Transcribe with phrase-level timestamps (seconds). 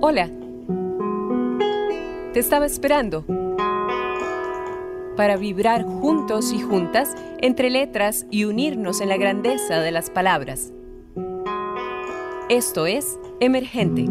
[0.00, 0.30] Hola.
[2.32, 3.24] Te estaba esperando
[5.16, 10.72] para vibrar juntos y juntas entre letras y unirnos en la grandeza de las palabras.
[12.48, 14.04] Esto es Emergente.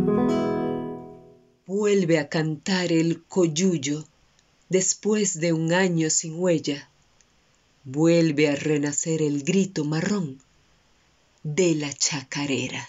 [1.65, 4.03] Vuelve a cantar el coyuyo
[4.67, 6.89] después de un año sin huella.
[7.85, 10.39] Vuelve a renacer el grito marrón
[11.43, 12.85] de la chacarera.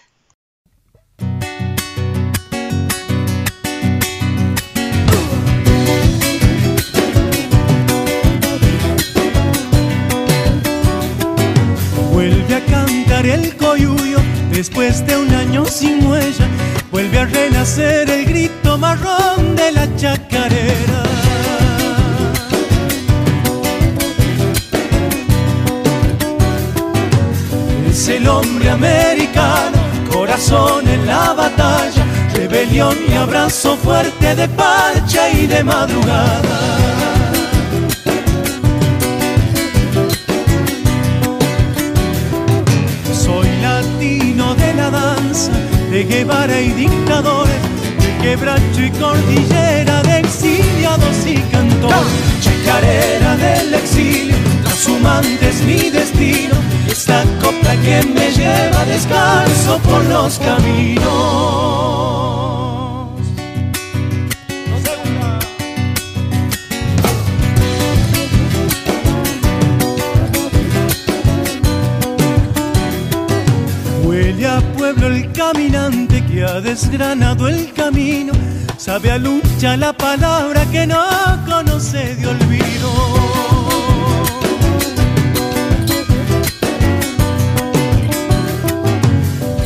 [12.69, 14.19] Vuelve a cantar el coyuyo
[14.51, 16.47] después de un año sin huella.
[16.91, 21.03] Vuelve a renacer el grito marrón de la chacarera.
[27.89, 29.79] Es el hombre americano,
[30.11, 37.18] corazón en la batalla, rebelión y abrazo fuerte de parcha y de madrugada.
[44.91, 47.55] De Guevara y dictadores,
[48.01, 56.55] de quebracho y cordillera, de exiliados y cantores, chacarera del exilio, trashumante es mi destino,
[56.91, 62.18] esta copla que me lleva descalzo por los caminos.
[76.60, 78.32] Desgranado el camino,
[78.76, 81.04] sabe a lucha la palabra que no
[81.47, 82.91] conoce de olvido.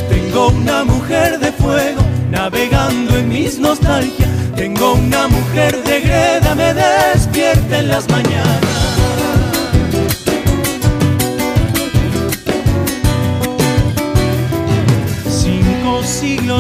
[0.08, 6.74] Tengo una mujer de fuego navegando en mis nostalgias, tengo una mujer de greda, me
[6.74, 8.81] despierta en las mañanas.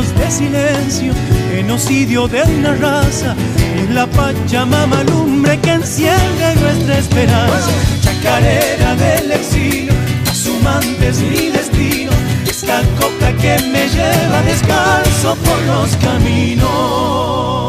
[0.00, 1.12] De silencio,
[1.50, 3.36] genocidio de una raza,
[3.76, 7.70] es la Pachamama lumbre que enciende nuestra esperanza.
[8.00, 9.92] Chacarera del exilio,
[10.30, 12.10] asumante es mi destino,
[12.46, 17.61] esta coca que me lleva descalzo por los caminos.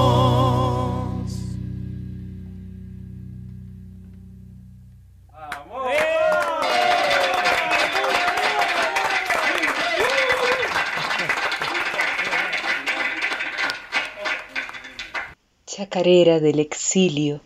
[15.93, 17.39] Chacarera del exilio,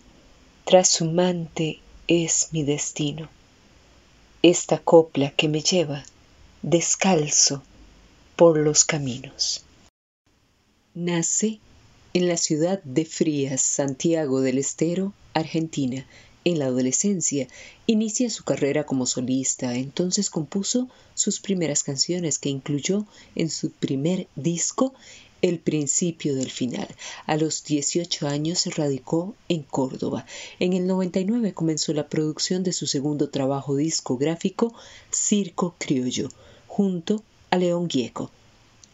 [0.64, 3.28] trashumante es mi destino.
[4.42, 6.06] Esta copla que me lleva
[6.62, 7.62] descalzo
[8.38, 9.66] por los caminos.
[10.96, 11.60] Nace
[12.14, 16.08] en la ciudad de Frías, Santiago del Estero, Argentina.
[16.46, 17.50] En la adolescencia
[17.86, 23.06] inicia su carrera como solista, entonces compuso sus primeras canciones que incluyó
[23.36, 24.94] en su primer disco
[25.42, 26.88] el principio del final.
[27.26, 30.26] A los 18 años se radicó en Córdoba.
[30.60, 34.74] En el 99 comenzó la producción de su segundo trabajo discográfico,
[35.12, 36.30] Circo Criollo,
[36.68, 38.32] junto a León Gieco.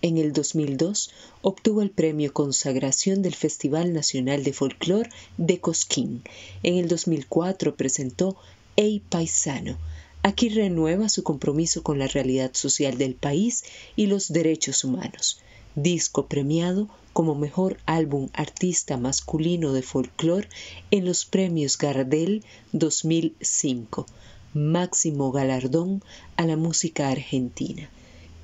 [0.01, 1.11] En el 2002
[1.41, 6.23] obtuvo el premio Consagración del Festival Nacional de Folclor de Cosquín.
[6.61, 8.35] En el 2004 presentó
[8.75, 9.77] Ey Paisano.
[10.21, 13.63] Aquí renueva su compromiso con la realidad social del país
[13.95, 15.39] y los derechos humanos
[15.75, 20.49] disco premiado como mejor álbum artista masculino de folclore
[20.91, 24.05] en los premios Gardel 2005,
[24.53, 26.03] máximo galardón
[26.37, 27.89] a la música argentina.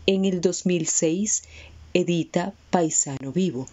[0.06, 1.44] En el 2006
[1.94, 3.68] edita Paisano Vivo,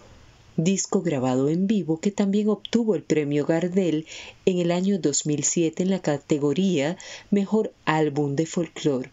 [0.55, 4.07] disco grabado en vivo que también obtuvo el premio Gardel
[4.45, 6.97] en el año 2007 en la categoría
[7.29, 9.11] Mejor Álbum de Folclore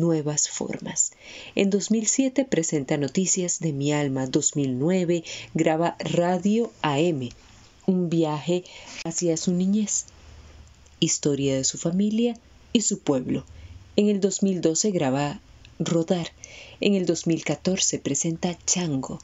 [0.00, 1.12] nuevas formas.
[1.54, 5.24] En 2007 presenta Noticias de mi alma, 2009
[5.54, 7.30] graba Radio AM,
[7.86, 8.64] un viaje
[9.04, 10.06] hacia su niñez,
[11.00, 12.38] historia de su familia
[12.72, 13.44] y su pueblo.
[13.96, 15.40] En el 2012 graba
[15.78, 16.28] Rodar.
[16.80, 19.18] En el 2014 presenta Chango,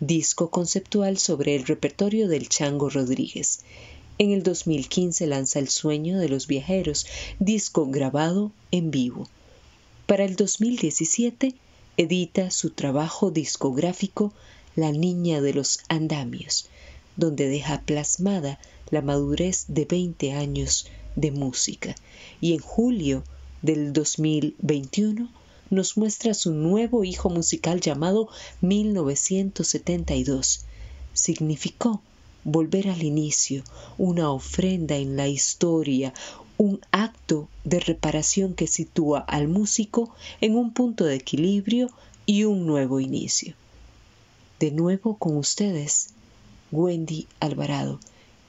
[0.00, 3.60] disco conceptual sobre el repertorio del Chango Rodríguez.
[4.18, 7.06] En el 2015 lanza El sueño de los viajeros,
[7.38, 9.28] disco grabado en vivo.
[10.06, 11.54] Para el 2017
[11.96, 14.34] edita su trabajo discográfico
[14.76, 16.66] La Niña de los Andamios,
[17.16, 18.60] donde deja plasmada
[18.90, 21.94] la madurez de 20 años de música.
[22.42, 23.24] Y en julio
[23.62, 25.30] del 2021
[25.70, 28.28] nos muestra su nuevo hijo musical llamado
[28.60, 30.66] 1972,
[31.14, 32.02] significó
[32.44, 33.64] volver al inicio,
[33.96, 36.12] una ofrenda en la historia,
[36.56, 41.90] un acto de reparación que sitúa al músico en un punto de equilibrio
[42.26, 43.54] y un nuevo inicio.
[44.60, 46.10] De nuevo con ustedes,
[46.70, 47.98] Wendy Alvarado,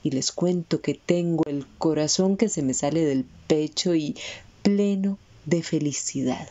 [0.03, 4.15] y les cuento que tengo el corazón que se me sale del pecho y
[4.61, 6.47] pleno de felicidad.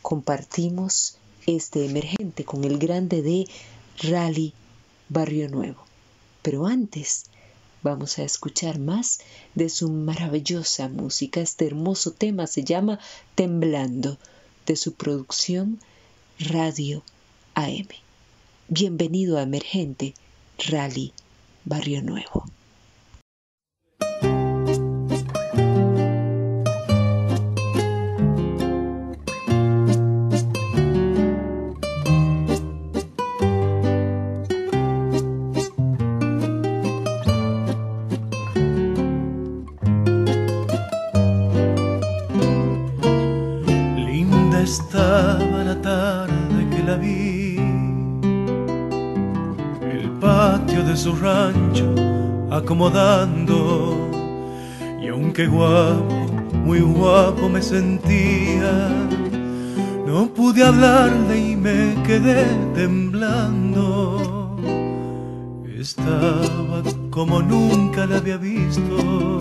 [0.00, 3.46] Compartimos este emergente con el grande de
[4.02, 4.54] Rally
[5.08, 5.84] Barrio Nuevo.
[6.42, 7.26] Pero antes,
[7.86, 9.20] vamos a escuchar más
[9.54, 11.40] de su maravillosa música.
[11.40, 12.98] Este hermoso tema se llama
[13.36, 14.18] Temblando,
[14.66, 15.78] de su producción
[16.40, 17.04] Radio
[17.54, 17.86] AM.
[18.66, 20.14] Bienvenido a Emergente
[20.58, 21.12] Rally
[21.64, 22.55] Barrio Nuevo.
[55.46, 58.88] Aunque guapo, muy guapo me sentía,
[60.04, 62.44] no pude hablarle y me quedé
[62.74, 64.56] temblando.
[65.78, 69.38] Estaba como nunca la había visto,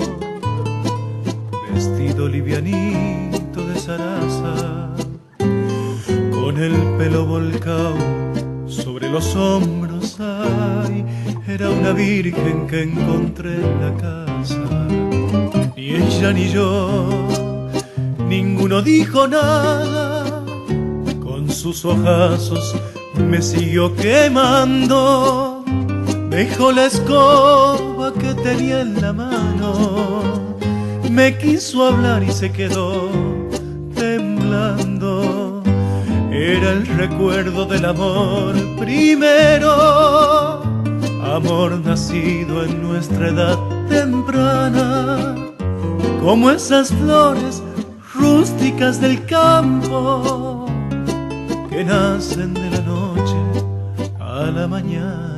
[1.73, 4.93] vestido livianito de zaraza,
[6.31, 7.95] con el pelo volcado
[8.67, 10.19] sobre los hombros.
[10.19, 11.03] Ay,
[11.47, 15.04] era una virgen que encontré en la casa.
[15.85, 17.27] Ni ella ni yo,
[18.27, 20.43] ninguno dijo nada.
[21.23, 22.75] Con sus ojazos
[23.29, 25.63] me siguió quemando.
[26.31, 30.57] Dejó la escoba que tenía en la mano.
[31.11, 33.07] Me quiso hablar y se quedó
[33.93, 35.61] temblando.
[36.31, 40.65] Era el recuerdo del amor primero
[41.35, 43.57] amor nacido en nuestra edad
[43.89, 45.35] temprana,
[46.25, 47.61] como esas flores
[48.15, 50.65] rústicas del campo
[51.69, 53.35] que nacen de la noche
[54.19, 55.34] a la mañana.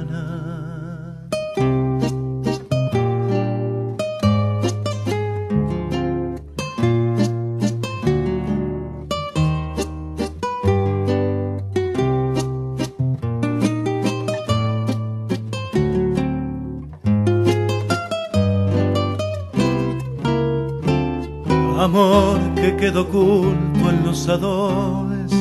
[22.78, 25.32] Quedó oculto en los adobes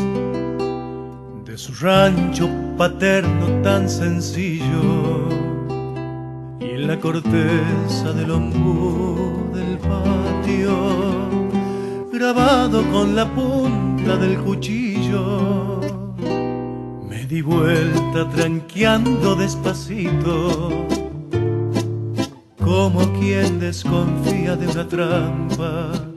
[1.44, 2.48] de su rancho
[2.78, 5.28] paterno tan sencillo
[6.60, 10.76] y en la corteza del ombú del patio
[12.12, 15.80] grabado con la punta del cuchillo
[17.08, 20.70] me di vuelta tranqueando despacito
[22.62, 26.15] como quien desconfía de una trampa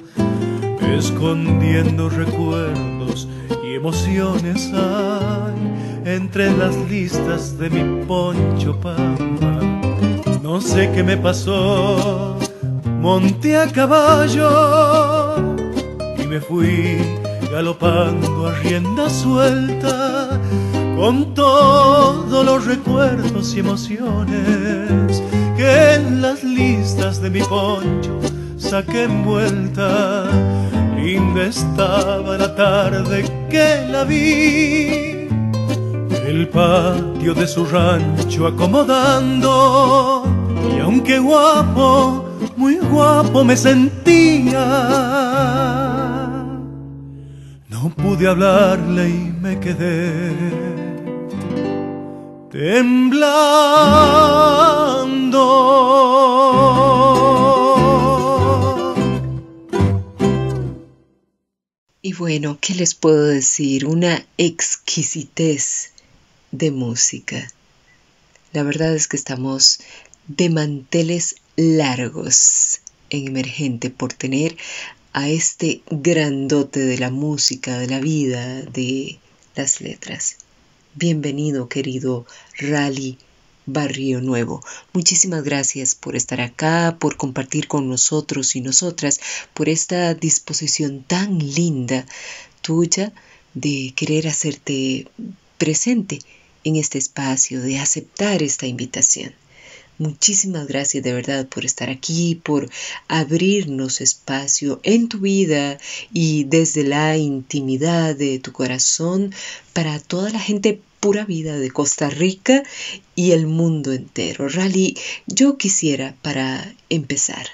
[0.97, 3.27] escondiendo recuerdos
[3.63, 9.59] y emociones hay entre las listas de mi poncho pampa.
[10.41, 12.37] No sé qué me pasó,
[13.01, 15.35] monté a caballo
[16.17, 16.97] y me fui
[17.51, 20.39] galopando a rienda suelta
[20.95, 25.23] con todos los recuerdos y emociones
[25.55, 28.19] que en las listas de mi poncho
[28.57, 30.25] saqué envuelta
[31.19, 35.27] linda estaba la tarde que la vi,
[36.25, 40.23] el patio de su rancho acomodando,
[40.75, 44.65] y aunque guapo, muy guapo me sentía,
[47.69, 50.33] no pude hablarle y me quedé
[52.51, 53.69] temblando.
[62.19, 63.85] Bueno, ¿qué les puedo decir?
[63.85, 65.93] Una exquisitez
[66.51, 67.49] de música.
[68.51, 69.79] La verdad es que estamos
[70.27, 74.57] de manteles largos en emergente por tener
[75.13, 79.17] a este grandote de la música, de la vida, de
[79.55, 80.35] las letras.
[80.95, 82.25] Bienvenido, querido
[82.57, 83.17] Rally
[83.73, 84.63] Barrio Nuevo.
[84.93, 89.19] Muchísimas gracias por estar acá, por compartir con nosotros y nosotras,
[89.53, 92.05] por esta disposición tan linda
[92.61, 93.13] tuya
[93.53, 95.07] de querer hacerte
[95.57, 96.19] presente
[96.63, 99.33] en este espacio, de aceptar esta invitación.
[99.99, 102.69] Muchísimas gracias de verdad por estar aquí, por
[103.09, 105.77] abrirnos espacio en tu vida
[106.13, 109.33] y desde la intimidad de tu corazón
[109.73, 112.63] para toda la gente pura vida de Costa Rica
[113.13, 114.47] y el mundo entero.
[114.47, 117.47] Rally, yo quisiera para empezar,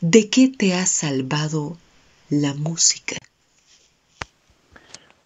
[0.00, 1.76] ¿de qué te ha salvado
[2.30, 3.16] la música?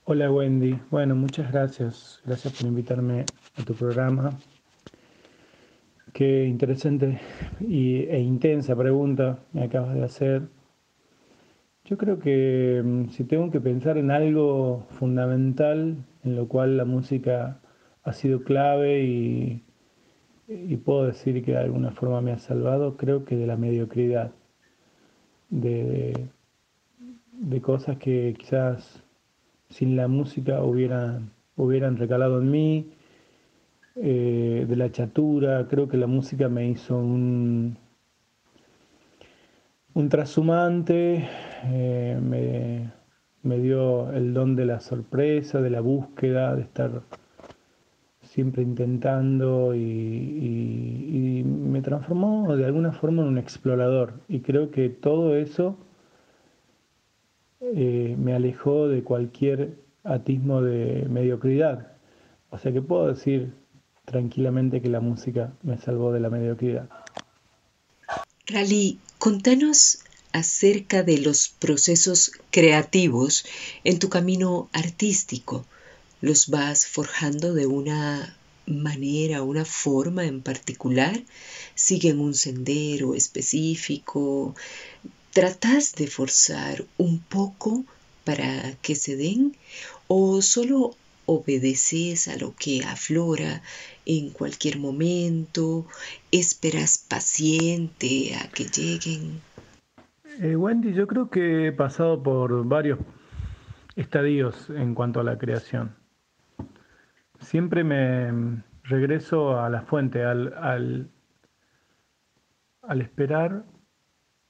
[0.05, 2.21] Hola Wendy, bueno, muchas gracias.
[2.25, 4.41] Gracias por invitarme a tu programa.
[6.13, 7.21] Qué interesante
[7.61, 10.43] y, e intensa pregunta me acabas de hacer.
[11.87, 16.85] Yo creo que mm, si tengo que pensar en algo fundamental en lo cual la
[16.85, 17.61] música
[18.05, 19.65] ha sido clave y,
[20.85, 24.33] puedo decir que de alguna forma me ha salvado, creo que de la mediocridad,
[25.49, 26.29] de,
[27.33, 29.03] de cosas que quizás
[29.71, 32.93] sin la música hubieran, hubieran recalado en mí,
[33.97, 37.77] eh, de la chatura, creo que la música me hizo un,
[39.95, 41.29] un trashumante,
[41.65, 42.91] eh, me,
[43.43, 47.03] me, dio el don de la sorpresa, de la búsqueda, de estar
[48.23, 54.15] siempre intentando y, me transformó de alguna forma en un explorador.
[54.29, 55.77] Y creo que todo eso
[57.61, 61.93] eh, me alejó de cualquier atismo de mediocridad.
[62.51, 63.53] O sea que puedo decir
[64.13, 66.89] tranquilamente que la música me salvó de la mediocridad.
[68.47, 73.45] Rally, contanos acerca de los procesos creativos
[73.83, 75.67] en tu camino artístico.
[76.21, 81.21] ¿Los vas forjando de una manera, una forma en particular?
[81.75, 84.55] ¿Siguen un sendero específico?
[85.33, 87.85] ¿Tratas de forzar un poco
[88.25, 89.57] para que se den?
[90.07, 90.95] ¿O solo
[91.27, 93.63] obedeces a lo que aflora
[94.07, 95.87] en cualquier momento,
[96.31, 99.41] esperas paciente a que lleguen.
[100.41, 102.99] Eh, Wendy, yo creo que he pasado por varios
[103.97, 105.95] estadios en cuanto a la creación.
[107.41, 111.11] Siempre me regreso a la fuente, al, al,
[113.01, 113.65] esperar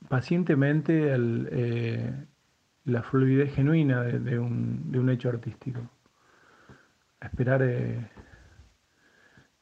[0.08, 2.12] pacientemente eh,
[2.84, 5.80] la fluidez genuina de, un, de, un, hecho artístico.
[7.20, 8.10] esperar eh,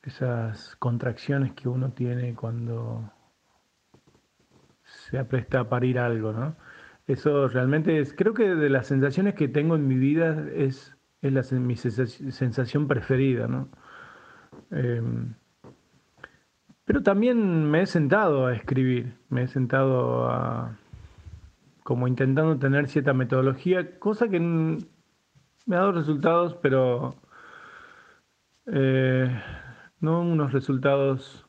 [0.02, 3.12] esas contracciones que uno tiene cuando
[4.84, 6.56] se apresta a parir algo, ¿no?
[7.06, 11.32] Eso realmente es, creo que de las sensaciones que tengo en mi vida es, es
[11.32, 13.68] la, mi sensación preferida, ¿no?
[14.70, 15.34] Em,
[16.84, 20.76] pero también me he sentado a escribir, me he sentado a,
[21.82, 27.14] como intentando tener cierta metodología, cosa que me ha dado resultados, pero
[28.66, 29.40] eh,
[30.00, 31.46] no unos resultados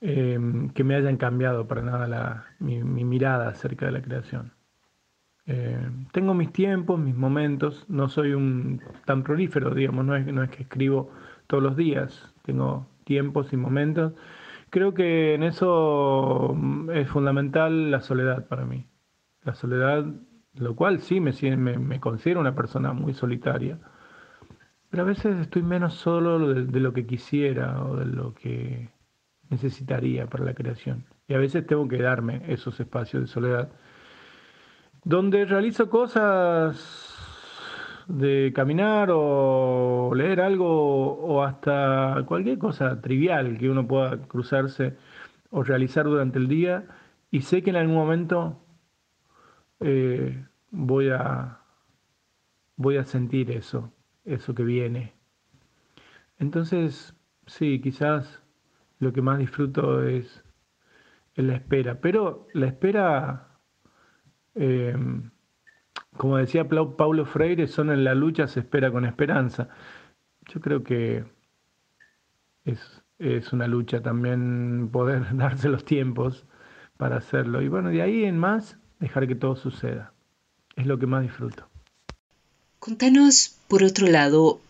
[0.00, 4.52] em, que me hayan cambiado para nada mi, mirada acerca de la creación.
[5.46, 10.42] Em, tengo mis tiempos, mis momentos, no soy un tan prolífero, digamos, no es, no
[10.42, 11.10] es que escribo
[11.46, 14.12] todos los días, tengo tiempos y momentos.
[14.70, 18.86] Creo que en eso mm, es fundamental la soledad para mí.
[19.42, 20.04] La soledad,
[20.54, 23.78] lo cual sí me, me, me considero una persona muy solitaria
[24.90, 28.90] pero a veces estoy menos solo de, lo que quisiera o de lo que
[29.50, 31.04] necesitaría para la creación.
[31.26, 33.70] Y a veces tengo que darme esos espacios de soledad,
[35.04, 37.14] donde realizo cosas
[38.08, 44.96] de caminar o leer algo o hasta cualquier cosa trivial que uno pueda cruzarse
[45.50, 46.86] o realizar durante el día
[47.30, 48.58] y sé que en algún momento
[49.80, 51.58] eh, voy a
[52.76, 53.92] voy a sentir eso
[54.28, 55.14] eso que viene.
[56.38, 57.14] Entonces,
[57.46, 58.42] sí, quizás
[58.98, 60.44] lo que más disfruto es,
[61.34, 63.48] la espera, pero la espera,
[64.56, 65.30] em,
[66.16, 69.68] como decía Paulo Freire, son en la lucha se espera con esperanza.
[70.46, 71.24] Yo creo que
[72.64, 76.46] es, es una lucha también poder darse los tiempos
[76.96, 77.62] para hacerlo.
[77.62, 80.12] Y bueno, de ahí en más, dejar que todo suceda.
[80.76, 81.68] Es lo que más disfruto.
[82.80, 84.60] Contanos, por otro lado,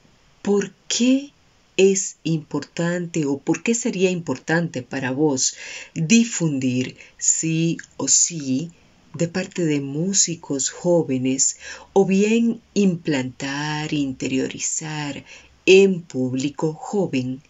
[0.41, 1.31] ¿por qué
[1.77, 5.57] es importante o por qué sería importante para vos
[5.95, 8.71] difundir sí o sí
[9.13, 11.59] de parte de músicos jóvenes
[11.93, 15.27] o bien implantar, interiorizar
[15.67, 17.43] en público joven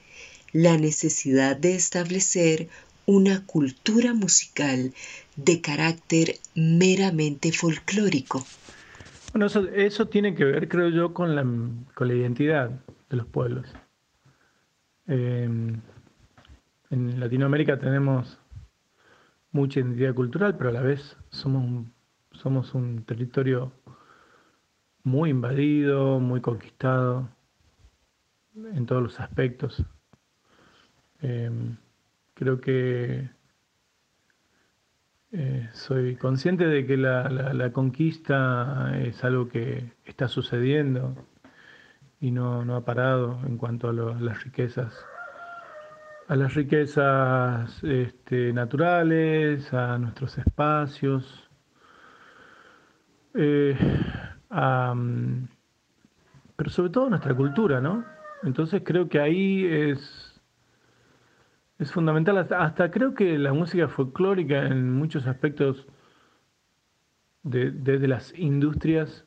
[0.52, 2.68] la necesidad de establecer
[3.06, 4.92] una cultura musical
[5.36, 8.44] de carácter meramente folclórico?
[9.38, 11.44] Bueno, eso, eso tiene que ver, creo yo, con la,
[11.94, 12.70] con la identidad
[13.08, 13.72] de los pueblos.
[15.06, 15.80] Em,
[16.90, 18.40] en Latinoamérica tenemos
[19.52, 21.92] mucha identidad cultural, pero a la vez somos un,
[22.32, 23.70] somos un territorio
[25.04, 27.28] muy invadido, muy conquistado
[28.56, 29.84] en todos los aspectos.
[31.20, 31.76] Em,
[32.34, 33.30] creo que
[35.32, 41.14] eh, soy consciente de que la, conquista es algo que está sucediendo
[42.20, 44.94] y no, ha parado en cuanto a las riquezas
[46.28, 51.48] a las riquezas este, naturales, a nuestros espacios,
[53.34, 53.74] eh,
[56.56, 58.04] pero sobre todo a nuestra cultura, ¿no?
[58.42, 60.27] Entonces creo que ahí es,
[61.78, 65.86] es fundamental, hasta, creo que la música folclórica en muchos aspectos,
[67.42, 69.24] desde las industrias,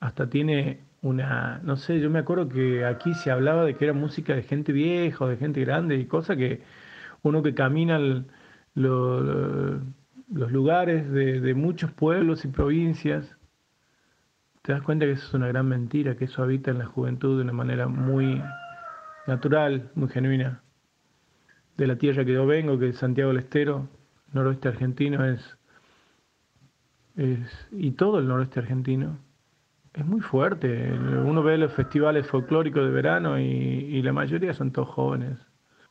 [0.00, 3.94] hasta tiene una, no sé, yo me acuerdo que aquí se hablaba de que era
[3.94, 6.62] música de gente vieja o de gente grande y cosa que
[7.22, 7.98] uno que camina
[8.74, 9.82] los
[10.28, 13.36] lugares de, muchos pueblos y provincias,
[14.62, 17.36] te das cuenta que eso es una gran mentira, que eso habita en la juventud
[17.36, 18.42] de una manera muy
[19.26, 20.61] natural, muy genuina.
[21.76, 23.88] De la tierra que yo vengo, que es Santiago del Estero,
[24.32, 25.58] noroeste argentino, es,
[27.16, 29.18] es y todo el noroeste argentino
[29.94, 30.92] es muy fuerte.
[30.92, 35.38] Uno ve los festivales folclóricos de verano y, la mayoría son todos jóvenes.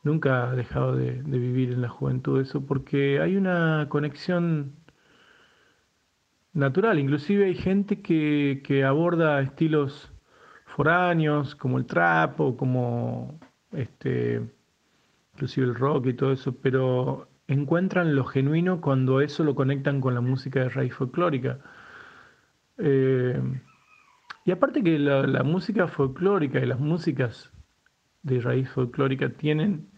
[0.02, 4.74] Nunca ha dejado de, vivir en la juventud eso porque hay una conexión
[6.52, 6.98] natural.
[6.98, 10.12] Inclusive hay gente que, aborda estilos
[10.66, 13.38] foráneos como el trap o como
[13.72, 14.42] este,
[15.34, 20.14] inclusive el rock y todo eso, pero encuentran lo genuino cuando eso lo conectan con
[20.14, 21.58] la música de raíz folclórica.
[22.78, 23.40] Eh,
[24.44, 27.52] y aparte que la, música folclórica y las músicas
[28.22, 29.88] de raíz folclórica tienen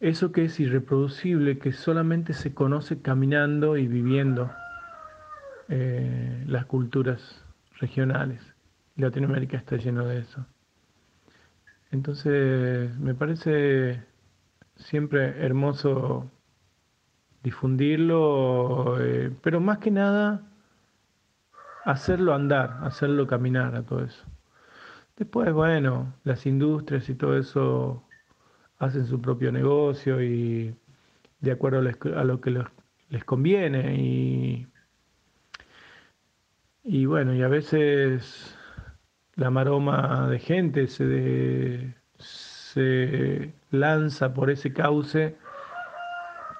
[0.00, 4.50] eso que es irreproducible, que solamente se conoce caminando y viviendo
[5.68, 7.42] eh, las culturas
[7.80, 8.54] regionales.
[8.96, 10.46] Latinoamérica está lleno de eso.
[11.94, 14.02] Entonces, me parece
[14.76, 16.28] siempre hermoso
[17.44, 20.42] difundirlo, eh, pero más que nada
[21.84, 24.24] hacerlo andar, hacerlo caminar a todo eso.
[25.16, 28.02] Después, bueno, las industrias y todo eso
[28.78, 30.74] hacen su propio negocio y
[31.40, 32.64] de acuerdo a lo que
[33.10, 34.66] les conviene y,
[36.82, 38.53] y bueno, y a veces
[39.36, 45.36] la maroma de gente se, se lanza por ese cauce,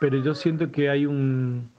[0.00, 1.72] pero yo siento que hay un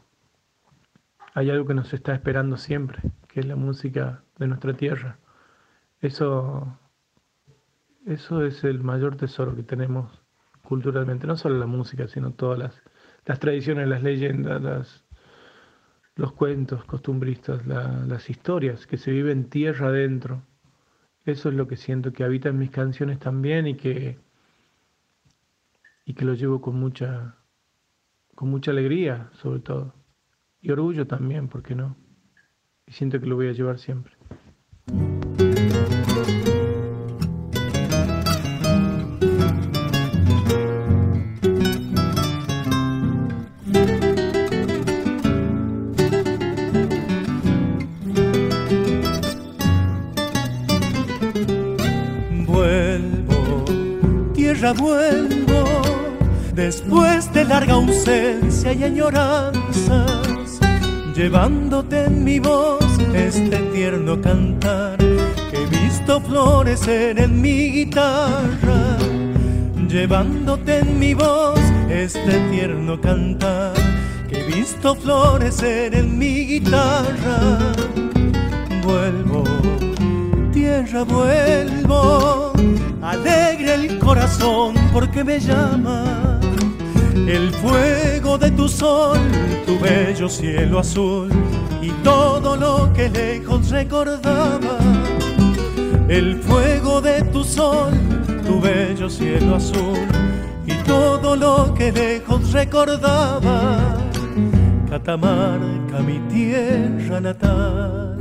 [1.35, 5.19] hay algo que nos está esperando siempre, que es la música de nuestra tierra.
[5.99, 6.79] Eso,
[8.05, 10.23] eso es el mayor tesoro que tenemos
[10.63, 12.81] culturalmente, no solo la música, sino todas las,
[13.25, 15.03] las tradiciones, las leyendas,
[16.15, 20.41] los cuentos costumbristas, las historias que se viven tierra adentro.
[21.25, 24.19] Eso es lo que siento que habita en mis canciones también y que,
[26.05, 27.37] y que lo llevo con mucha,
[28.35, 29.93] con mucha alegría, sobre todo.
[30.61, 31.97] Y orgullo también, ¿por qué no?
[32.87, 34.14] y siento que lo voy a llevar siempre.
[58.05, 60.05] Ausencia y añoranza
[61.15, 68.97] llevándote en mi voz este tierno cantar que he visto florecer en mi guitarra,
[69.89, 73.73] llevándote en mi voz este tierno cantar
[74.29, 77.73] que he visto florecer en mi guitarra.
[78.83, 79.43] Vuelvo,
[80.53, 82.53] tierra, vuelvo,
[83.01, 86.34] alegre el corazón porque me llama
[87.27, 89.17] el fuego de tu sol,
[89.65, 91.29] tu bello cielo azul
[91.81, 94.77] y todo lo que lejos recordaba.
[96.07, 97.93] El fuego de tu sol,
[98.45, 99.97] tu bello cielo azul
[100.67, 103.97] y todo lo que lejos recordaba.
[104.89, 108.17] Catamarca, mi tierra natal.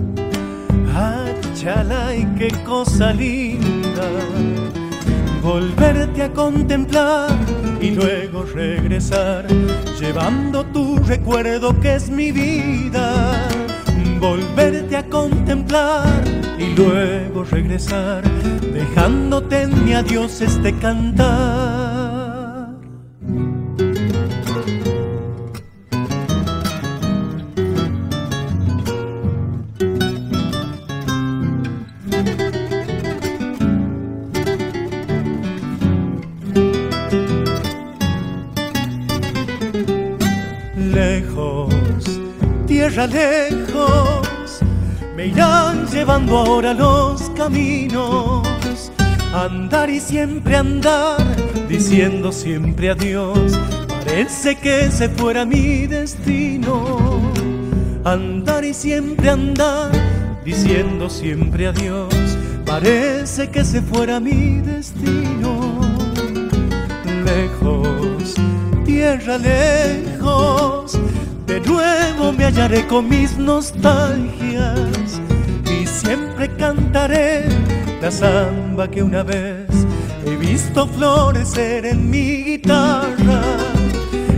[2.17, 4.09] y qué cosa linda
[5.44, 7.28] volverte a contemplar
[7.78, 9.46] y luego regresar,
[10.00, 13.46] llevando tu recuerdo que es mi vida.
[14.18, 16.24] volverte a contemplar
[16.59, 18.22] y luego regresar,
[18.72, 21.84] dejándote en mi adiós este cantar.
[45.93, 48.43] Llevando ahora los caminos.
[49.33, 51.21] Andar y siempre andar,
[51.69, 53.59] diciendo siempre adiós.
[53.88, 57.21] Parece que se fuera mi destino.
[58.05, 59.90] Andar y siempre andar,
[60.45, 62.14] diciendo siempre adiós.
[62.67, 65.81] Parece que se fuera mi destino.
[67.25, 68.35] Lejos,
[68.85, 70.99] tierra lejos
[71.47, 75.21] de nuevo me hallaré con mis nostalgias
[76.05, 77.45] siempre cantaré
[78.01, 79.67] la samba que una vez
[80.27, 83.40] he visto florecer en mi guitarra.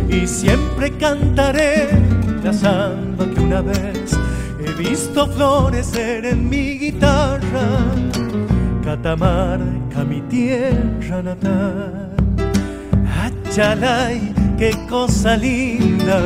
[0.09, 1.89] Y siempre cantaré
[2.43, 4.17] la samba que una vez
[4.65, 7.67] he visto florecer en mi guitarra.
[8.85, 12.11] Catamarca, mi tierra natal.
[13.25, 16.21] Achalay, qué cosa linda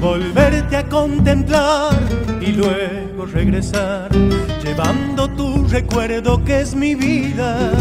[0.00, 1.98] volverte a contemplar
[2.40, 4.12] y luego regresar,
[4.62, 7.72] llevando tu recuerdo que es mi vida.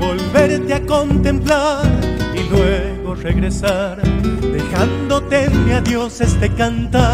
[0.00, 1.86] Volverte a contemplar
[2.34, 7.04] y luego regresar, dejándote mi adiós este cantar.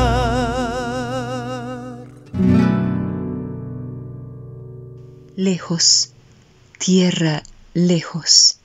[5.37, 6.12] Lejos,
[6.78, 7.42] tierra
[7.74, 8.59] lejos,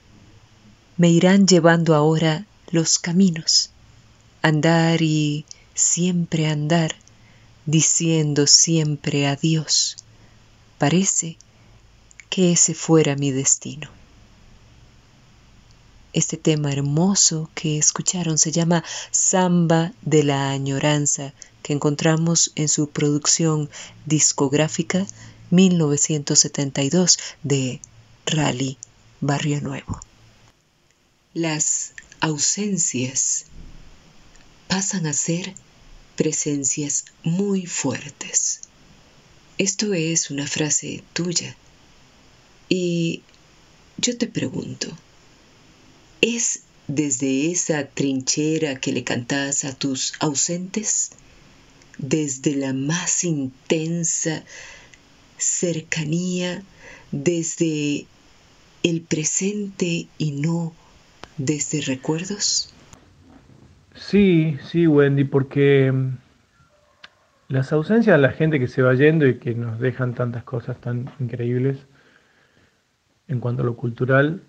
[0.96, 3.70] me irán llevando ahora los caminos
[4.46, 6.94] andar y siempre andar,
[7.66, 9.96] diciendo siempre adiós.
[10.78, 11.36] Parece
[12.30, 13.90] que ese fuera mi destino.
[16.12, 22.88] Este tema hermoso que escucharon se llama Samba de la Añoranza, que encontramos en su
[22.88, 23.68] producción
[24.06, 25.06] discográfica
[25.50, 27.80] 1972 de
[28.24, 28.78] Rally
[29.20, 30.00] Barrio Nuevo.
[31.34, 33.44] Las ausencias
[34.68, 35.54] pasan a ser
[36.16, 38.60] presencias muy fuertes.
[39.58, 41.56] Esto es una frase tuya.
[42.68, 43.22] Y
[43.98, 44.88] yo te pregunto,
[46.20, 51.10] ¿es desde esa trinchera que le cantas a tus ausentes?
[51.98, 54.44] Desde la más intensa
[55.38, 56.62] cercanía,
[57.12, 58.06] desde
[58.82, 60.74] el presente y no
[61.38, 62.70] desde recuerdos?
[63.96, 66.18] Sí, sí, Wendy, porque mm,
[67.48, 70.78] las ausencias de la gente que se va yendo y que nos dejan tantas cosas
[70.80, 71.86] tan increíbles
[73.26, 74.42] en cuanto a lo cultural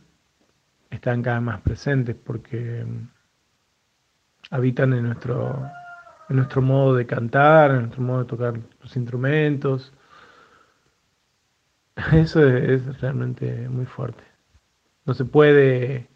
[0.90, 3.10] están cada vez más presentes porque mm,
[4.52, 5.72] habitan en nuestro,
[6.30, 9.94] en nuestro modo de cantar, en nuestro modo de tocar los instrumentos.
[12.12, 14.24] Eso es realmente muy fuerte.
[15.06, 16.10] No se puede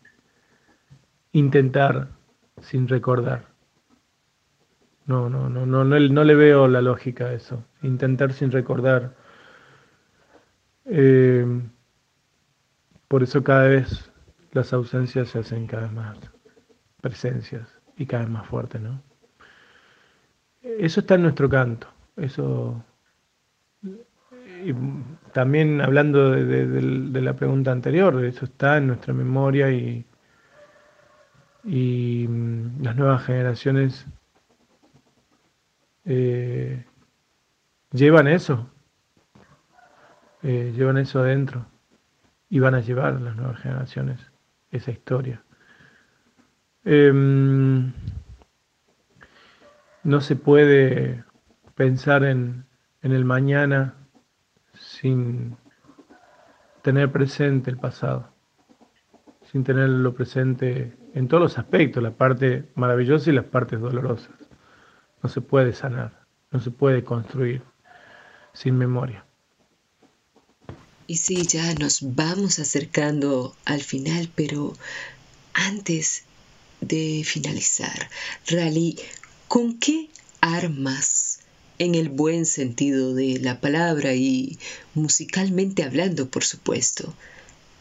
[1.32, 2.10] intentar
[2.60, 3.46] sin recordar.
[5.06, 7.64] No, no, no, no, no, no le veo la lógica a eso.
[7.82, 9.16] Intentar sin recordar.
[10.86, 11.46] Eh,
[13.08, 14.12] por eso cada vez
[14.52, 16.18] las ausencias se hacen cada vez más
[17.02, 19.02] presencias y cada vez más fuertes, ¿no?
[20.62, 21.88] Eso está en nuestro canto.
[22.16, 22.84] Eso.
[23.84, 24.74] Y
[25.34, 30.06] también hablando de la pregunta anterior, eso está en nuestra memoria y,
[31.64, 34.06] y mm, las nuevas generaciones
[36.06, 36.86] eh,
[37.92, 38.70] llevan eso,
[40.44, 41.66] eh, llevan eso adentro.
[42.50, 44.20] Y van a llevar las nuevas generaciones
[44.72, 45.42] esa historia.
[46.84, 47.94] Em,
[50.04, 51.24] no se puede
[51.76, 52.66] pensar en,
[53.02, 53.94] en el mañana
[54.74, 55.56] sin
[56.82, 58.31] tener presente el pasado,
[59.52, 64.32] sin tenerlo presente en todos los aspectos, la parte maravillosa y las partes dolorosas.
[65.22, 67.62] No se puede sanar, no se puede construir
[68.54, 69.26] sin memoria.
[71.08, 74.74] Y sí, ya nos vamos acercando al final, pero
[75.54, 76.24] antes
[76.80, 78.10] de finalizar,
[78.48, 78.98] Rally,
[79.50, 80.10] ¿con qué
[80.40, 81.40] armas,
[81.78, 84.60] en el buen sentido de la palabra y
[84.94, 87.14] musicalmente hablando, por supuesto,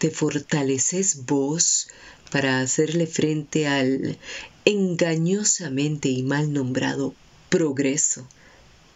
[0.01, 1.89] te fortaleces vos
[2.33, 4.17] para hacerle frente al
[4.65, 7.13] engañosamente y mal nombrado
[7.51, 8.27] progreso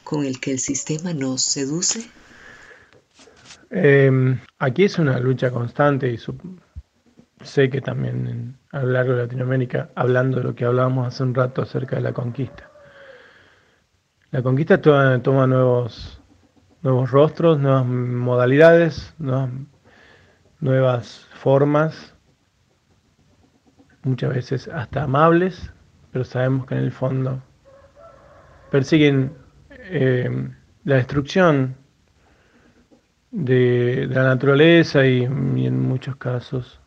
[0.03, 2.09] con el que el sistema nos seduce?
[3.71, 6.19] Em, aquí es una lucha constante y
[7.43, 11.35] sé que también a lo largo de Latinoamérica, hablando de lo que hablábamos hace un
[11.35, 12.71] rato acerca de la conquista.
[14.31, 16.23] La conquista toma, nuevos,
[16.83, 19.51] nuevos rostros, nuevas modalidades, nuevas
[21.35, 22.15] formas,
[24.03, 25.73] muchas veces hasta amables,
[26.11, 27.43] pero sabemos que en el fondo
[28.71, 29.33] persiguen
[29.71, 30.49] eh,
[30.85, 31.77] la destrucción
[33.31, 36.81] de, la naturaleza y, en muchos casos,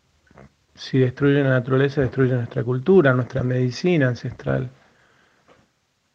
[0.74, 4.70] si destruyen la naturaleza, destruyen nuestra cultura, nuestra medicina ancestral,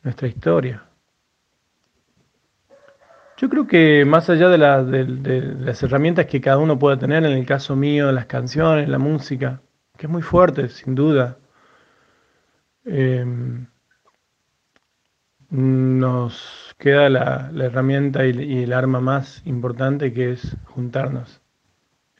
[0.03, 0.83] nuestra historia.
[3.37, 7.45] Yo creo que más allá de, las herramientas que cada uno pueda tener, en el
[7.45, 9.61] caso mío, las canciones, la música,
[9.97, 11.37] que es muy fuerte, sin duda,
[12.85, 13.25] eh,
[15.49, 21.41] nos queda la, herramienta y, el arma más importante que es juntarnos,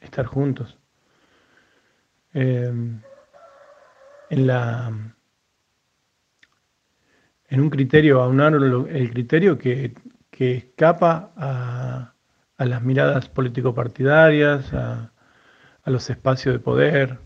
[0.00, 0.78] estar juntos.
[2.32, 3.00] Em,
[4.30, 4.92] en la
[7.48, 9.94] en un criterio, aunar el criterio que,
[10.40, 12.14] escapa a,
[12.58, 15.12] las miradas político-partidarias, a,
[15.82, 17.18] a los espacios de poder,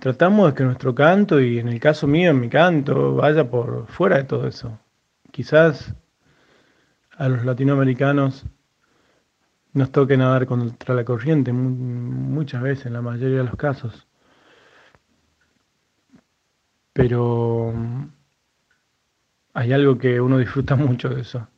[0.00, 3.86] tratamos de que nuestro canto, y en el caso mío, en mi canto, vaya por
[3.86, 4.78] fuera de todo eso.
[5.30, 5.94] Quizás
[7.16, 8.44] a los latinoamericanos
[9.72, 14.06] nos toque nadar contra la corriente muchas veces, en la mayoría de los casos.
[16.92, 17.72] Pero
[19.54, 21.48] hay algo que uno disfruta mucho de eso,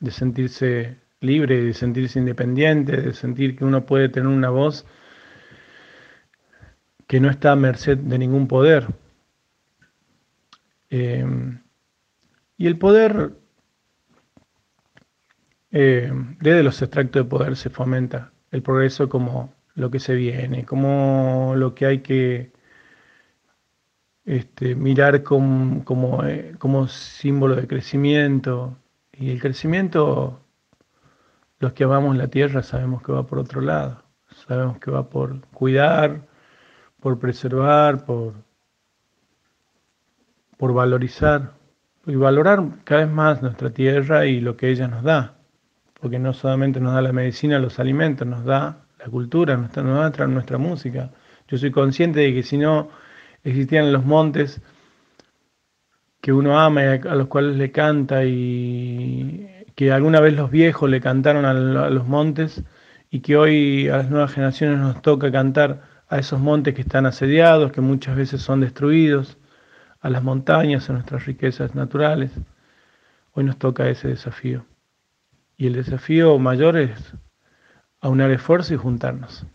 [0.00, 4.84] de sentirse libre, de sentirse independiente, de sentir que uno puede tener una voz
[7.06, 8.88] que no está a merced de ningún poder.
[10.90, 11.60] Em,
[12.58, 13.32] y el poder,
[15.70, 20.64] eh, desde los extractos de poder se fomenta el progreso como lo que se viene,
[20.64, 22.52] como lo que hay que
[24.26, 28.76] este, mirar como, eh, como símbolo de crecimiento.
[29.12, 30.40] Y el crecimiento,
[31.60, 34.02] los que amamos la tierra sabemos que va por otro lado,
[34.46, 36.26] sabemos que va por cuidar,
[37.00, 38.34] por preservar, por,
[40.58, 41.52] por valorizar
[42.06, 45.38] y valorar cada vez más nuestra tierra y lo que ella nos da,
[46.00, 50.26] porque no solamente nos da la medicina, los alimentos, nos da la cultura, nos da
[50.26, 51.10] nuestra música.
[51.48, 52.90] Yo soy consciente de que si no
[53.46, 54.60] existían los montes
[56.20, 60.90] que uno ama y a los cuales le canta y que alguna vez los viejos
[60.90, 62.64] le cantaron a los montes
[63.10, 67.06] y que hoy a las nuevas generaciones nos toca cantar a esos montes que están
[67.06, 69.38] asediados, que muchas veces son destruidos,
[70.00, 72.30] a las montañas, a nuestras riquezas naturales.
[73.32, 74.64] Hoy nos toca ese desafío.
[75.56, 77.14] Y el desafío mayor es
[78.00, 79.46] aunar esfuerzo y juntarnos.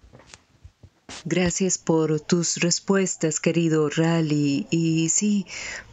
[1.25, 4.67] Gracias por tus respuestas, querido Rally.
[4.69, 5.45] Y sí,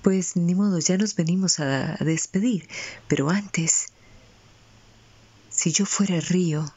[0.02, 2.68] pues ni modo, ya nos venimos a despedir.
[3.09, 3.88] Pero antes,
[5.50, 6.72] si yo fuera río,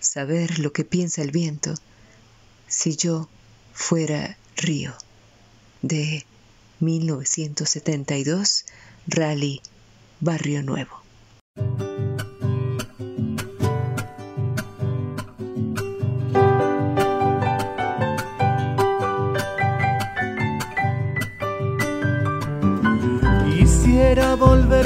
[0.00, 1.74] saber lo que piensa el viento,
[2.66, 3.28] si yo
[3.72, 4.94] fuera río
[5.82, 6.24] de
[6.80, 8.64] 1972,
[9.06, 9.60] Rally
[10.20, 11.02] Barrio Nuevo.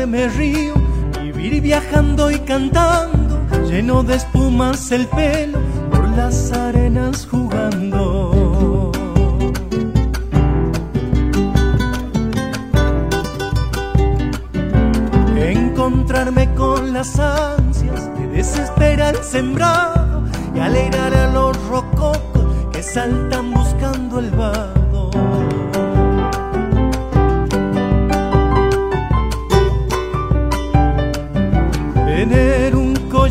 [0.06, 0.74] Volverme río,
[1.20, 5.58] vivir viajando y cantando, lleno de espumas el pelo
[6.16, 8.92] las arenas jugando.
[15.36, 24.20] Encontrarme con las ansias de desesperar sembrado y alegrar a los rococos que saltan buscando
[24.20, 24.85] el vado.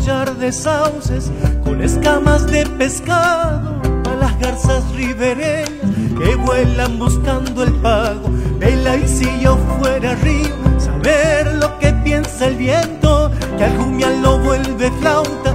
[0.06, 1.32] De sauces
[1.64, 5.68] con escamas de pescado a las garzas ribereñas
[6.16, 8.28] que vuelan buscando el pago.
[8.60, 14.38] Vela y si yo fuera río, saber lo que piensa el viento, que al lo
[14.38, 15.45] vuelve flauta,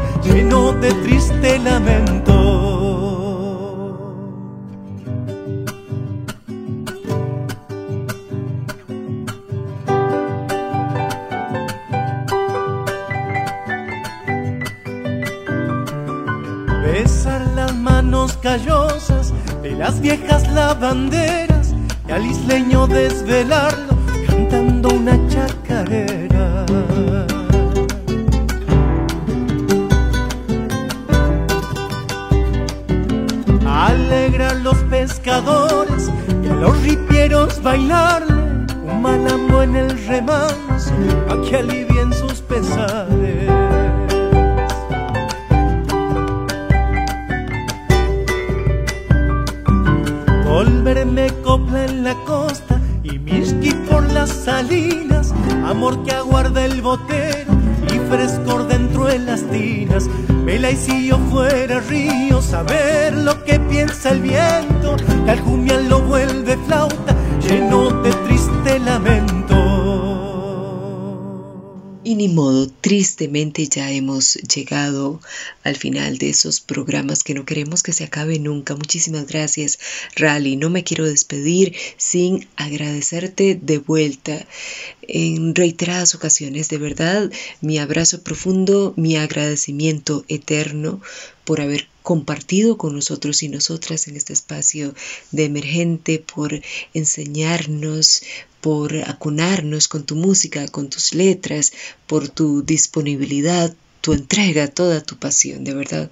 [72.31, 75.19] modo, tristemente ya hemos llegado
[75.63, 78.75] al final de esos programas que no queremos que se acabe nunca.
[78.75, 79.79] Muchísimas gracias,
[80.15, 80.55] Rally.
[80.55, 84.45] No me quiero despedir sin agradecerte de vuelta
[85.01, 86.69] en reiteradas ocasiones.
[86.69, 91.01] De verdad, mi abrazo profundo, mi agradecimiento eterno
[91.45, 94.93] por haber compartido con nosotros y nosotras en este espacio
[95.31, 96.61] de emergente, por
[96.93, 98.23] enseñarnos,
[98.61, 101.73] por acunarnos con tu música, con tus letras,
[102.07, 106.11] por tu disponibilidad, tu entrega, toda tu pasión, de verdad,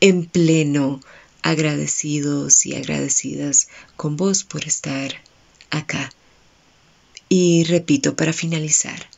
[0.00, 1.00] en pleno
[1.42, 5.14] agradecidos y agradecidas con vos por estar
[5.70, 6.12] acá.
[7.28, 9.08] Y repito, para finalizar,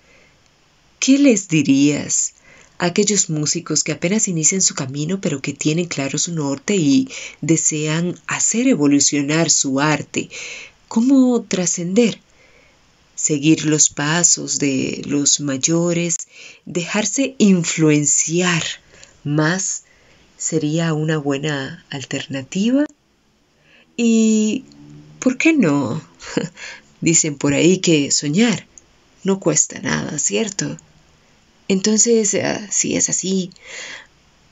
[0.98, 2.34] ¿qué les dirías
[2.78, 7.08] aquellos músicos que apenas inician su camino pero que tienen claro su norte y
[7.40, 10.28] desean hacer evolucionar su arte?
[10.88, 12.20] ¿Cómo trascender?
[13.18, 16.16] seguir los pasos de los mayores,
[16.64, 18.62] dejarse influenciar
[19.24, 19.82] más
[20.36, 22.86] sería una buena alternativa.
[23.96, 24.64] Y,
[25.18, 26.00] ¿por qué no?
[27.00, 28.66] Dicen por ahí que soñar
[29.24, 30.76] no cuesta nada, ¿cierto?
[31.68, 33.50] Entonces, ah, si es así,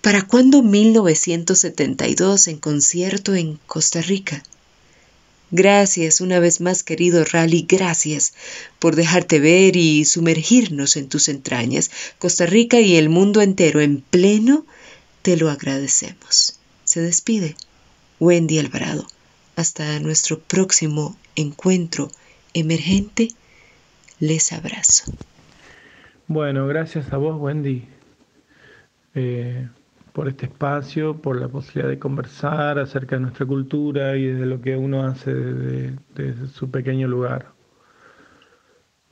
[0.03, 4.43] ¿para cuándo 1972 en concierto en Costa Rica?
[5.53, 8.35] Gracias una vez más, querido Rally, gracias
[8.81, 11.91] por dejarte ver y sumergirnos en tus entrañas.
[12.19, 14.67] Costa Rica y el mundo entero en pleno
[15.23, 16.59] te lo agradecemos.
[16.85, 17.57] Se despide
[18.21, 19.07] Wendy Alvarado.
[19.55, 22.11] Hasta nuestro próximo encuentro
[22.53, 23.29] emergente.
[24.19, 25.05] Les abrazo.
[26.29, 27.87] Bueno, gracias a vos, Wendy.
[29.15, 29.69] Eh,
[30.13, 34.61] por este espacio, por la posibilidad de conversar acerca de nuestra cultura y de lo
[34.61, 37.53] que uno hace desde, su pequeño lugar.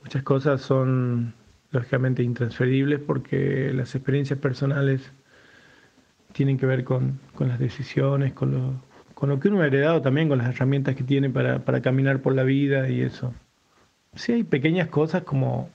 [0.01, 1.33] Muchas cosas son
[1.71, 5.11] lógicamente intransferibles porque las experiencias personales
[6.33, 8.73] tienen que ver con, las decisiones, con lo,
[9.13, 12.35] con lo, que uno ha heredado también, con las herramientas que tiene para, caminar por
[12.35, 13.33] la vida y eso.
[14.15, 15.69] Sí hay pequeñas cosas como...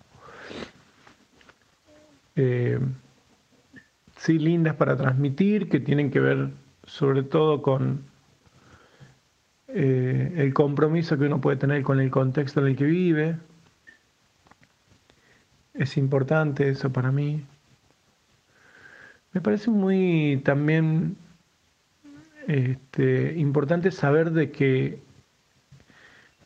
[2.42, 2.78] Eh,
[4.16, 6.48] sí lindas para transmitir, que tienen que ver
[6.84, 8.04] sobre todo con
[9.68, 13.36] eh, el compromiso que uno puede tener con el contexto en el que vive.
[15.74, 17.44] Es importante eso para mí.
[19.32, 21.18] Me parece muy también
[22.48, 25.02] este, importante saber de que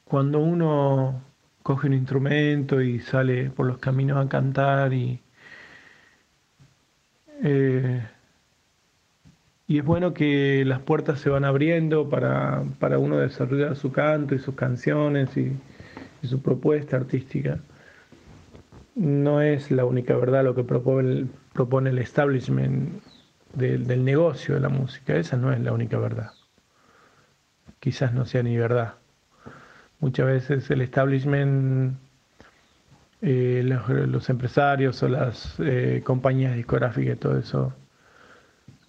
[0.05, 1.23] cuando uno
[1.63, 5.21] coge un instrumento y sale por los caminos a cantar y,
[7.47, 8.03] eh,
[9.67, 14.35] y es bueno que las puertas se van abriendo para, para uno desarrollar su canto
[14.35, 15.53] y sus canciones y,
[16.23, 17.59] su propuesta artística.
[18.95, 23.03] No es la única verdad lo que propone el, propone el establishment
[23.53, 25.15] del negocio de la música.
[25.17, 26.31] Esa no es la única verdad.
[27.79, 28.95] Quizás no sea ni verdad.
[30.01, 31.99] Muchas veces el establishment
[33.27, 37.73] eh, los, empresarios o las eh, compañías discográficas y todo eso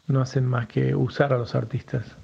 [0.07, 2.17] no hacen más que usar a los artistas.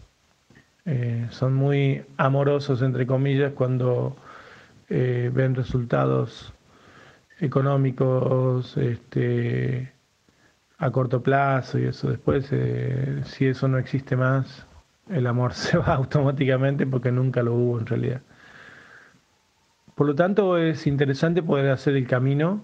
[0.84, 4.17] Eh, son muy amorosos, entre comillas, cuando
[4.89, 6.54] ven resultados
[7.39, 9.93] económicos este,
[10.80, 12.09] a corto plazo y eso.
[12.09, 12.51] Después,
[13.24, 14.68] si eso no existe más,
[15.09, 18.22] el amor se va automáticamente porque nunca lo hubo en realidad.
[19.96, 22.62] Por lo tanto, es interesante poder hacer el camino,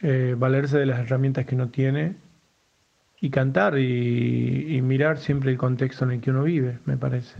[0.00, 2.16] eh, valerse de las herramientas que uno tiene
[3.20, 7.36] y cantar y, mirar siempre el contexto en el que uno vive, me parece.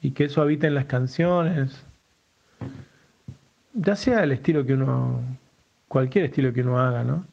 [0.00, 1.86] Y que eso habita en las canciones,
[3.74, 5.22] ya sea el estilo que uno,
[5.88, 7.26] cualquier estilo que uno haga, ¿no?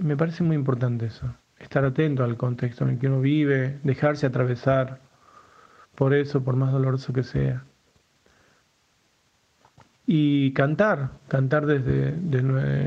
[0.00, 4.26] Me parece muy importante eso, estar atento al contexto en el que uno vive, dejarse
[4.26, 5.00] atravesar
[5.96, 7.64] por eso, por más doloroso que sea
[10.10, 12.14] y cantar, cantar desde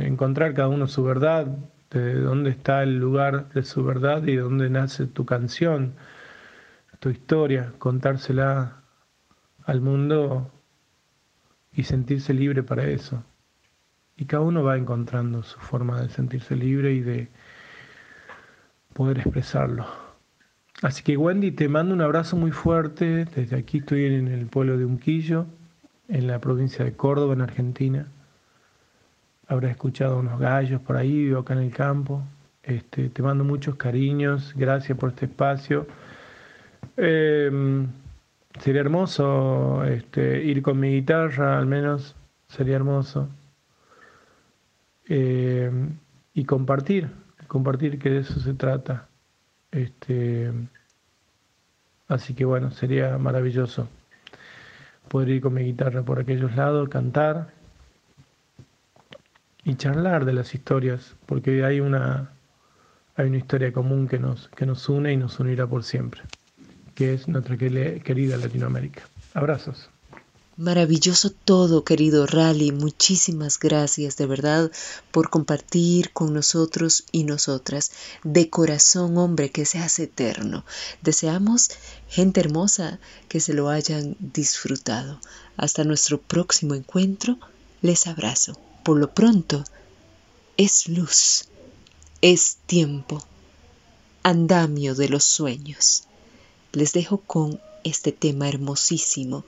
[0.07, 1.45] encontrar cada uno su verdad,
[1.91, 5.93] de dónde está el lugar de su verdad y de dónde nace tu canción,
[6.97, 8.81] tu historia, contársela
[9.65, 10.51] al mundo
[11.71, 13.23] y sentirse libre para eso.
[14.17, 17.29] Y cada uno va encontrando su forma de sentirse libre y de
[18.93, 19.85] poder expresarlo.
[20.81, 23.25] Así que Wendy, te mando un abrazo muy fuerte.
[23.25, 25.45] Desde aquí estoy en el pueblo de Unquillo,
[26.11, 28.07] en la provincia de Córdoba, en Argentina.
[29.47, 32.21] Habrás escuchado unos gallos por ahí, vivo acá en el campo.
[32.63, 35.87] Este, te mando muchos cariños, gracias por este espacio.
[36.97, 37.87] Em,
[38.59, 42.15] sería hermoso este, ir con mi guitarra, al menos,
[42.47, 43.29] sería hermoso.
[45.05, 45.97] Em,
[46.33, 47.09] y compartir,
[47.47, 49.07] compartir que de eso se trata.
[49.71, 50.51] Este,
[52.09, 53.87] así que bueno, sería maravilloso
[55.11, 57.49] poder ir con mi guitarra por aquellos lados, cantar
[59.65, 62.31] y charlar de las historias, porque hay una,
[63.17, 66.21] hay una historia común que nos, que nos une y nos unirá por siempre,
[66.95, 69.03] que es nuestra querida Latinoamérica.
[69.33, 69.90] Abrazos.
[70.61, 72.71] Maravilloso todo, querido Rally.
[72.71, 74.71] Muchísimas gracias de verdad
[75.09, 77.91] por compartir con nosotros y nosotras.
[78.23, 80.63] De corazón, hombre, que se hace eterno.
[81.01, 81.71] Deseamos,
[82.07, 85.19] gente hermosa, que se lo hayan disfrutado.
[85.57, 87.39] Hasta nuestro próximo encuentro,
[87.81, 88.55] les abrazo.
[88.83, 89.63] Por lo pronto,
[90.57, 91.45] es luz,
[92.21, 93.25] es tiempo,
[94.21, 96.03] andamio de los sueños.
[96.71, 99.43] Les dejo con este tema hermosísimo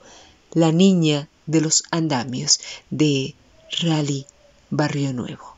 [0.54, 3.34] la niña de los andamios de
[3.82, 4.26] Rally
[4.70, 5.54] Barrio Nuevo.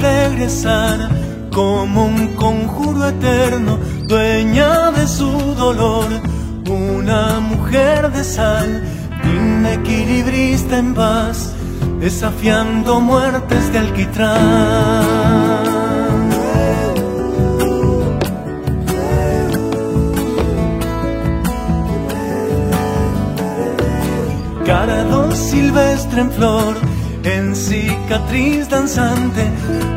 [0.00, 0.87] Regresar
[1.58, 6.06] como un conjuro eterno, dueña de su dolor,
[6.68, 8.84] una mujer de sal,
[9.24, 11.52] digna equilibrista en paz,
[11.98, 14.38] desafiando muertes de alquitrán.
[24.64, 25.04] Cara
[25.34, 26.76] silvestre en flor,
[27.28, 29.44] en cicatriz danzante,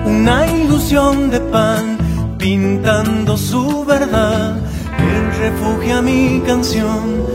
[0.05, 1.97] una ilusión de pan,
[2.37, 4.57] pintando su verdad,
[4.99, 7.25] el refugio a mi canción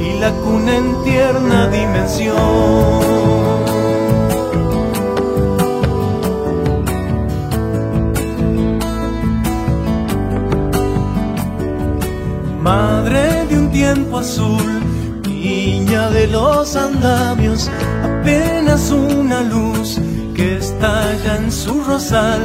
[0.00, 2.36] y la cuna en tierna dimensión.
[12.62, 14.82] Madre de un tiempo azul,
[15.24, 17.70] niña de los andamios,
[18.26, 20.00] apenas una luz
[20.34, 22.40] que estalla en su rosal,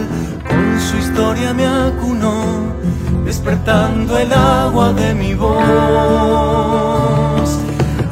[0.48, 2.76] con su historia me acunó,
[3.26, 5.50] despertando el agua de mi voz.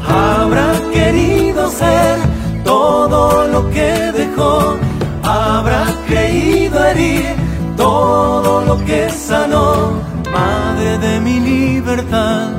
[0.08, 2.18] Habrá querido ser
[2.64, 4.76] todo lo que dejó,
[5.22, 7.36] habrá creído herir
[7.78, 9.92] todo lo que sanó,
[10.32, 12.50] madre de mi libertad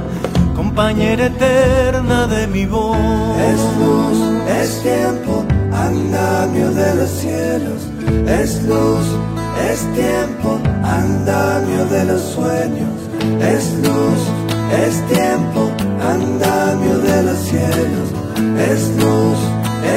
[0.71, 2.97] compañera eterna de mi voz.
[3.53, 4.19] Es luz,
[4.61, 7.81] es tiempo, andamio de los cielos.
[8.29, 9.07] Es luz,
[9.69, 12.97] es tiempo, andamio de los sueños.
[13.55, 14.21] Es luz,
[14.85, 15.73] es tiempo,
[16.15, 18.09] andamio de los cielos.
[18.71, 19.41] Es luz,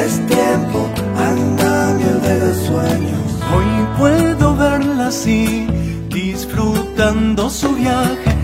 [0.01, 0.89] es tiempo,
[1.31, 3.25] andamio de los sueños.
[3.55, 5.67] Hoy puedo verla así,
[6.09, 8.42] disfrutando su viaje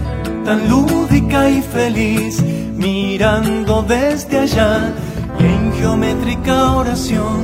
[0.50, 2.41] tan lúdica y feliz,
[2.76, 4.91] mirando desde allá
[5.39, 7.41] y en geométrica oración,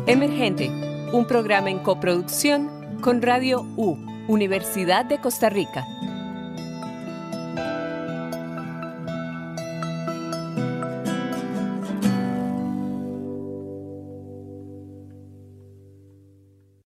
[0.07, 0.71] Emergente,
[1.13, 2.71] un programa en coproducción
[3.01, 5.87] con Radio U, Universidad de Costa Rica.